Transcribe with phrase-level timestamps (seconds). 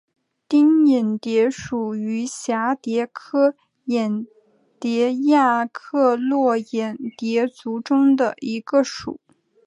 [0.49, 3.53] 玎眼蝶属是蛱蝶科
[3.85, 4.25] 眼
[4.79, 9.19] 蝶亚科络眼蝶族中的一个属。